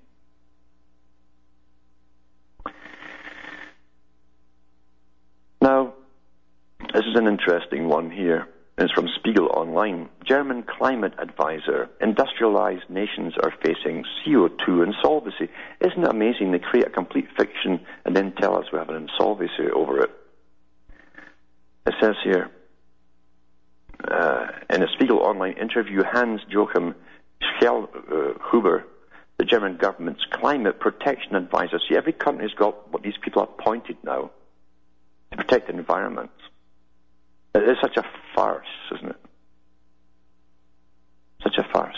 [5.62, 5.94] Now,
[6.94, 8.48] this is an interesting one here.
[8.78, 10.10] It's from Spiegel Online.
[10.26, 11.90] German climate advisor.
[12.00, 15.50] Industrialized nations are facing CO2 insolvency.
[15.82, 16.52] Isn't it amazing?
[16.52, 20.12] They create a complete fiction and then tell us we have an insolvency over it.
[21.88, 22.52] It says here,
[24.10, 26.96] uh, in a Spiegel Online interview, Hans Joachim
[27.42, 28.84] Schellnhuber,
[29.38, 31.80] the German government's climate protection advisor.
[31.90, 34.32] See, every country's got what these people are appointed now
[35.32, 36.32] to protect the environment.
[37.56, 38.04] It is such a
[38.36, 39.16] farce, isn't it?
[41.44, 41.98] Such a farce.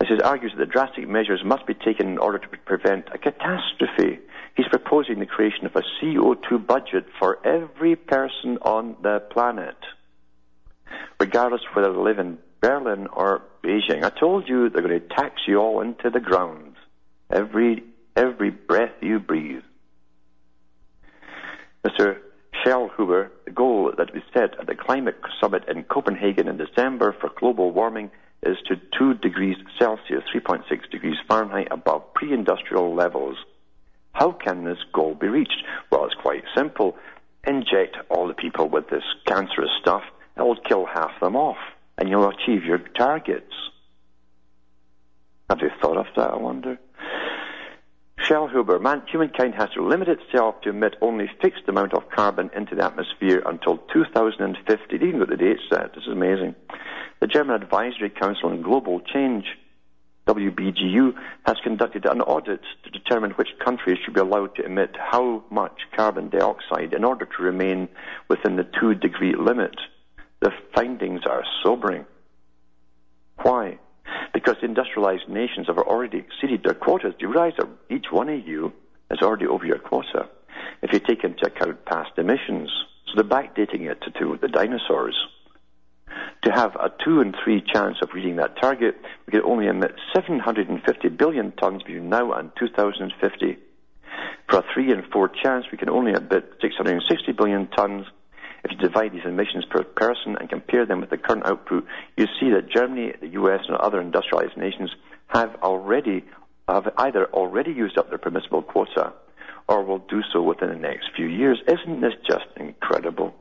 [0.00, 4.20] This is argues that drastic measures must be taken in order to prevent a catastrophe.
[4.56, 9.76] He's proposing the creation of a CO2 budget for every person on the planet,
[11.18, 14.04] regardless whether they live in Berlin or Beijing.
[14.04, 16.74] I told you they're going to tax you all into the ground.
[17.30, 17.84] Every
[18.16, 19.62] every breath you breathe.
[21.86, 22.18] Mr.
[22.68, 27.30] Schellnhuber, the goal that we set at the climate summit in Copenhagen in December for
[27.38, 28.10] global warming
[28.42, 33.38] is to 2 degrees Celsius, 3.6 degrees Fahrenheit above pre-industrial levels.
[34.12, 35.64] How can this goal be reached?
[35.90, 36.96] Well, it's quite simple.
[37.46, 40.02] Inject all the people with this cancerous stuff,
[40.36, 41.56] it will kill half them off,
[41.96, 43.54] and you'll achieve your targets.
[45.48, 46.78] Have you thought of that, I wonder?
[48.28, 52.50] Schellnhuber, man, humankind has to limit itself to emit only a fixed amount of carbon
[52.54, 54.98] into the atmosphere until 2050.
[54.98, 55.94] They even got the date set.
[55.94, 56.54] This is amazing.
[57.20, 59.46] The German Advisory Council on Global Change,
[60.26, 61.14] WBGU,
[61.46, 65.80] has conducted an audit to determine which countries should be allowed to emit how much
[65.96, 67.88] carbon dioxide in order to remain
[68.28, 69.74] within the two degree limit.
[70.40, 72.04] The findings are sobering.
[73.38, 73.78] Why?
[74.38, 77.12] Because industrialized nations have already exceeded their quotas.
[77.18, 78.72] Do you realize that each one of you
[79.10, 80.28] is already over your quota
[80.80, 82.70] if you take into account past emissions?
[83.06, 85.16] So they're backdating it to, to the dinosaurs.
[86.44, 88.94] To have a two and three chance of reaching that target,
[89.26, 93.58] we could only emit 750 billion tons between now and 2050.
[94.48, 98.06] For a three and four chance, we can only emit 660 billion tons
[98.68, 102.26] if you divide these emissions per person and compare them with the current output, you
[102.38, 104.90] see that Germany, the US, and other industrialized nations
[105.28, 106.24] have already
[106.68, 109.12] have either already used up their permissible quota
[109.68, 111.58] or will do so within the next few years.
[111.66, 113.34] Isn't this just incredible?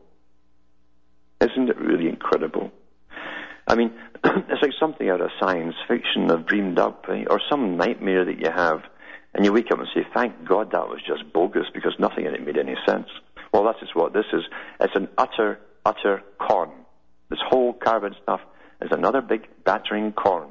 [1.41, 2.71] Isn't it really incredible?
[3.67, 3.91] I mean,
[4.23, 7.25] it's like something out of science fiction of dreamed up, eh?
[7.29, 8.83] or some nightmare that you have,
[9.33, 12.33] and you wake up and say, "Thank God that was just bogus," because nothing in
[12.33, 13.09] it made any sense.
[13.53, 14.43] Well, that is what this is.
[14.79, 16.71] It's an utter, utter con.
[17.29, 18.41] This whole carbon stuff
[18.81, 20.49] is another big battering con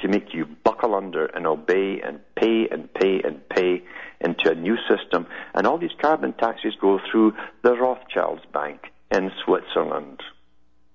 [0.00, 3.82] to make you buckle under and obey and pay and pay and pay
[4.20, 5.26] into a new system.
[5.54, 8.80] And all these carbon taxes go through the Rothschilds Bank
[9.10, 10.20] in Switzerland.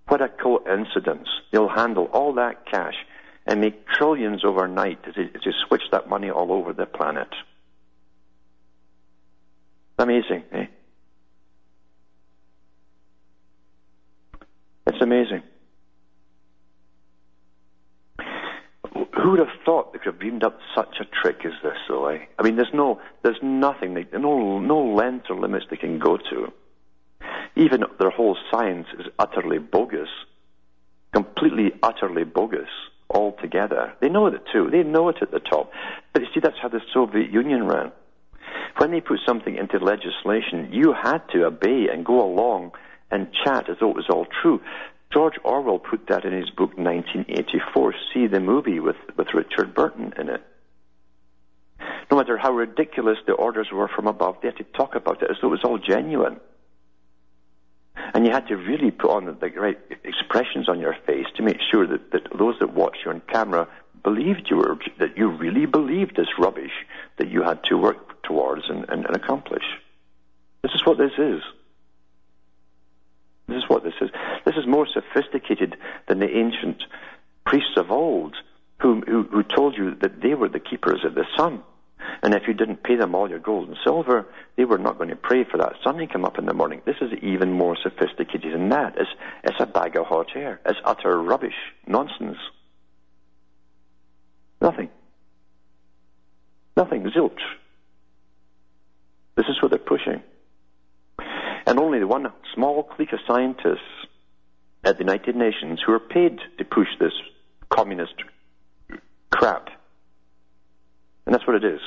[0.07, 1.27] What a coincidence.
[1.51, 2.95] They'll handle all that cash
[3.45, 7.29] and make trillions overnight as they, as they switch that money all over the planet.
[9.97, 10.65] Amazing, eh?
[14.93, 15.41] It's amazing.
[18.93, 22.07] Who would have thought they could have dreamed up such a trick as this, though?
[22.07, 22.19] Eh?
[22.37, 26.17] I mean, there's no, there's nothing, they, no, no length or limits they can go
[26.17, 26.53] to.
[27.55, 30.09] Even their whole science is utterly bogus,
[31.11, 32.69] completely, utterly bogus
[33.09, 33.93] altogether.
[33.99, 34.69] They know it too.
[34.69, 35.71] They know it at the top.
[36.11, 37.91] But you see, that's how the Soviet Union ran.
[38.77, 42.73] When they put something into legislation, you had to obey and go along
[43.13, 44.59] and chat as though it was all true.
[45.13, 47.93] George Orwell put that in his book 1984.
[48.13, 50.41] See the movie with, with Richard Burton in it.
[52.09, 55.29] No matter how ridiculous the orders were from above, they had to talk about it
[55.29, 56.39] as though it was all genuine.
[58.15, 61.59] And you had to really put on the right expressions on your face to make
[61.71, 63.67] sure that, that those that watched you on camera
[64.03, 66.73] believed you were, that you really believed this rubbish
[67.17, 69.63] that you had to work towards and, and, and accomplish.
[70.63, 71.41] This is what this is.
[73.47, 74.09] This is what this is.
[74.53, 75.77] This is more sophisticated
[76.07, 76.83] than the ancient
[77.45, 78.35] priests of old
[78.79, 81.63] who, who, who told you that they were the keepers of the sun.
[82.21, 85.09] And if you didn't pay them all your gold and silver, they were not going
[85.09, 86.81] to pray for that sun to come up in the morning.
[86.85, 88.95] This is even more sophisticated than that.
[88.97, 89.09] It's,
[89.43, 90.59] it's a bag of hot air.
[90.65, 91.55] It's utter rubbish,
[91.87, 92.37] nonsense.
[94.61, 94.89] Nothing.
[96.77, 97.41] Nothing, zilch.
[99.35, 100.21] This is what they're pushing.
[101.65, 103.79] And only the one small clique of scientists
[104.83, 107.13] at the United Nations who are paid to push this
[107.69, 108.15] communist
[109.31, 109.69] crap
[111.25, 111.81] and that's what it is,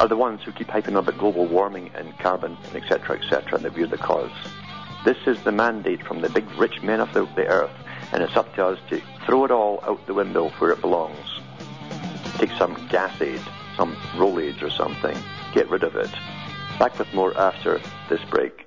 [0.00, 3.74] are the ones who keep hyping up global warming and carbon, and etc., etc., and
[3.74, 4.32] we're the cause.
[5.04, 7.70] This is the mandate from the big rich men of the, the earth,
[8.12, 11.40] and it's up to us to throw it all out the window where it belongs.
[12.38, 13.40] Take some gas aid,
[13.76, 15.16] some roll aid or something,
[15.52, 16.10] get rid of it.
[16.80, 18.63] Back with more after this break.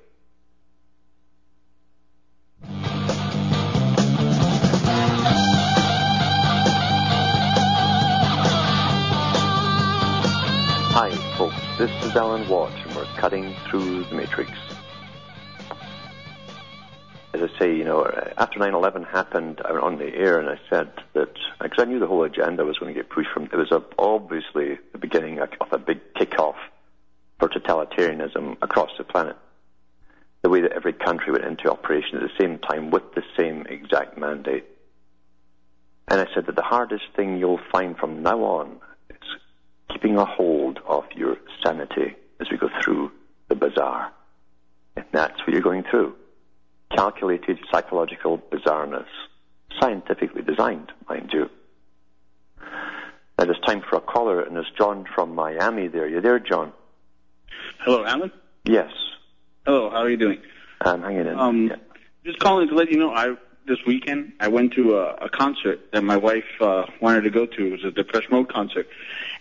[11.00, 11.54] Hi, folks.
[11.78, 14.50] This is Alan Watt, and we're cutting through the matrix.
[17.32, 18.04] As I say, you know,
[18.36, 22.00] after 9/11 happened, I went on the air and I said that because I knew
[22.00, 23.44] the whole agenda was going to get pushed from.
[23.44, 26.56] It was obviously the beginning of a big kickoff
[27.38, 29.36] for totalitarianism across the planet.
[30.42, 33.66] The way that every country went into operation at the same time with the same
[33.70, 34.64] exact mandate.
[36.08, 38.80] And I said that the hardest thing you'll find from now on
[39.92, 43.10] keeping a hold of your sanity as we go through
[43.48, 44.12] the bazaar.
[44.96, 46.14] And that's what you're going through.
[46.94, 49.06] Calculated psychological bizarreness.
[49.80, 51.48] Scientifically designed, mind you.
[53.38, 56.08] Now it's time for a caller, and there's John from Miami there.
[56.08, 56.72] You there, John?
[57.80, 58.32] Hello, Alan?
[58.64, 58.90] Yes.
[59.64, 60.40] Hello, how are you doing?
[60.80, 61.38] I'm hanging in.
[61.38, 61.76] Um, yeah.
[62.24, 63.36] Just calling to let you know, I
[63.68, 67.46] this weekend I went to a, a concert that my wife uh, wanted to go
[67.46, 67.66] to.
[67.66, 68.88] It was a Depeche Mode concert,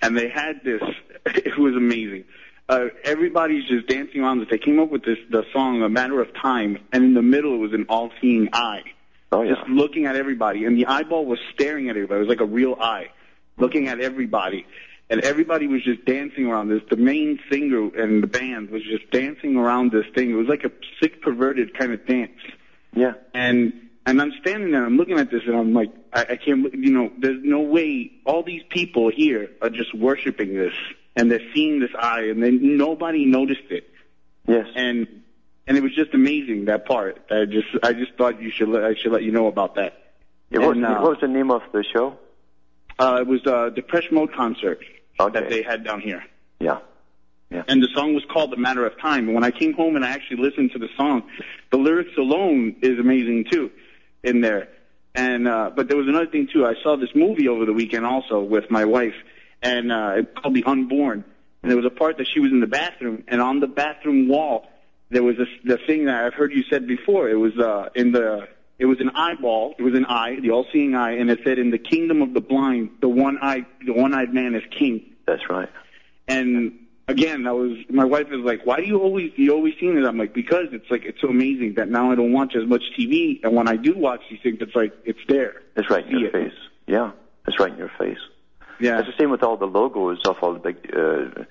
[0.01, 0.81] and they had this.
[1.25, 2.23] It was amazing.
[2.69, 4.47] Uh, everybody's just dancing around this.
[4.49, 7.55] They came up with this the song "A Matter of Time," and in the middle
[7.55, 8.83] it was an all-seeing eye,
[9.31, 9.55] Oh, yeah.
[9.55, 12.19] just looking at everybody, and the eyeball was staring at everybody.
[12.19, 13.07] It was like a real eye,
[13.57, 14.65] looking at everybody.
[15.09, 16.81] And everybody was just dancing around this.
[16.89, 20.29] The main singer and the band was just dancing around this thing.
[20.31, 20.71] It was like a
[21.01, 22.39] sick, perverted kind of dance
[22.93, 23.13] Yeah.
[23.33, 23.71] and
[24.07, 26.91] and I'm standing there, I'm looking at this, and I'm like, I, I can't, you
[26.91, 30.73] know, there's no way all these people here are just worshiping this,
[31.17, 33.89] and they're seeing this eye, and then nobody noticed it,
[34.47, 34.65] Yes.
[34.75, 35.07] and
[35.67, 37.21] and it was just amazing that part.
[37.29, 40.13] I just I just thought you should let, I should let you know about that.
[40.49, 42.17] Yeah, what, was and, the, uh, what was the name of the show?
[42.97, 44.79] Uh, it was uh, Depeche Mode concert
[45.19, 45.39] Okay.
[45.39, 46.23] that they had down here.
[46.59, 46.79] Yeah.
[47.49, 47.63] Yeah.
[47.67, 50.05] and the song was called "The Matter of Time." And when I came home and
[50.05, 51.23] I actually listened to the song,
[51.71, 53.69] the lyrics alone is amazing too,
[54.27, 54.69] in there.
[55.15, 56.65] And uh, but there was another thing too.
[56.65, 59.15] I saw this movie over the weekend also with my wife,
[59.61, 61.23] and uh, it's called The Unborn.
[61.63, 64.27] And there was a part that she was in the bathroom, and on the bathroom
[64.27, 64.67] wall
[65.09, 67.29] there was this the thing that I've heard you said before.
[67.29, 68.47] It was uh, in the
[68.77, 69.75] it was an eyeball.
[69.79, 72.41] It was an eye, the all-seeing eye, and it said, "In the kingdom of the
[72.41, 75.69] blind, the one-eyed the one-eyed man is king." That's right.
[76.27, 79.97] And again, I was my wife is like, "Why do you always you always seeing
[79.97, 82.67] it?" I'm like, "Because it's like it's so amazing that now I don't watch as
[82.67, 86.05] much TV, and when I do watch these things, it's like it's there." It's right
[86.05, 86.33] in your it.
[86.33, 86.59] face.
[86.87, 87.11] Yeah.
[87.47, 88.17] It's right in your face.
[88.79, 91.45] Yeah, It's the same with all the logos of all the big uh,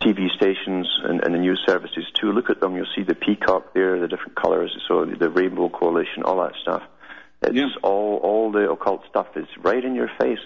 [0.00, 2.32] TV stations and, and the news services too.
[2.32, 6.22] Look at them; you'll see the peacock there, the different colours, so the Rainbow Coalition,
[6.24, 6.82] all that stuff.
[7.42, 7.68] It's Yeah.
[7.82, 10.38] all all the occult stuff is right in your face.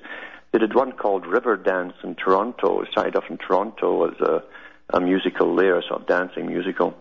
[0.53, 2.80] They did one called River Dance in Toronto.
[2.80, 4.42] It started off in Toronto as a,
[4.90, 6.94] a musical there, a sort of dancing musical,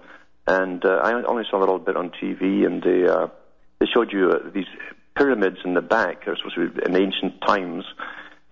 [0.46, 3.28] and uh, I only saw a little bit on TV, and they uh,
[3.80, 4.68] they showed you uh, these
[5.16, 6.26] pyramids in the back.
[6.26, 7.86] They're supposed to be in ancient times,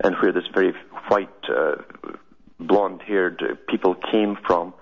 [0.03, 0.73] and where this very
[1.07, 1.75] white, uh,
[2.59, 4.73] blonde-haired people came from,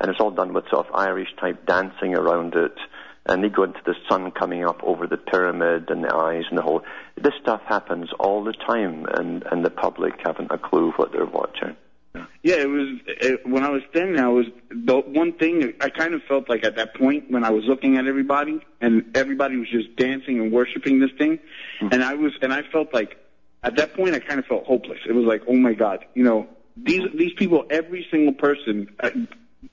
[0.00, 2.74] and it's all done with sort of Irish type dancing around it.
[3.28, 6.58] And they go into the sun coming up over the pyramid and the eyes and
[6.58, 6.82] the whole.
[7.16, 11.26] This stuff happens all the time, and and the public haven't a clue what they're
[11.26, 11.76] watching.
[12.42, 14.16] Yeah, it was it, when I was there.
[14.24, 17.50] I was the one thing I kind of felt like at that point when I
[17.50, 21.38] was looking at everybody and everybody was just dancing and worshiping this thing,
[21.80, 21.88] Hmm.
[21.92, 23.18] and I was and I felt like
[23.62, 25.00] at that point I kind of felt hopeless.
[25.06, 29.12] It was like, oh my God, you know, these these people, every single person, I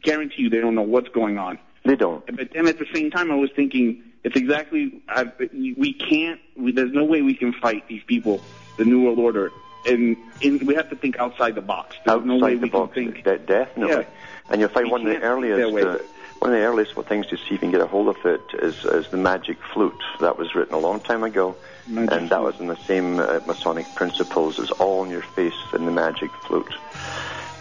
[0.03, 1.57] guarantee you, they don't know what's going on.
[1.85, 2.25] They don't.
[2.25, 6.39] But then at the same time, I was thinking it's exactly I, we can't.
[6.57, 8.41] We, there's no way we can fight these people,
[8.77, 9.51] the New World Order,
[9.87, 11.95] and in, we have to think outside the box.
[12.05, 13.23] There's outside no way the we box, can think.
[13.23, 14.03] de- definitely.
[14.03, 14.49] Yeah.
[14.49, 15.99] And you'll find We one of the earliest, uh,
[16.39, 18.41] one of the earliest things to see if you can get a hold of it
[18.61, 20.03] is, is the Magic Flute.
[20.21, 21.55] That was written a long time ago,
[21.87, 25.53] Magic and that was in the same uh, Masonic principles as all in your face
[25.73, 26.73] in the Magic Flute.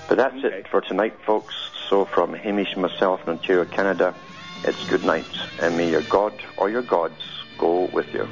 [0.08, 0.58] But that's Okay.
[0.58, 1.54] it for tonight, folks.
[1.88, 4.14] So from Hamish and myself in Ontario, Canada,
[4.64, 5.26] it's good night,
[5.60, 7.20] and may your God or your gods
[7.58, 8.26] go with you.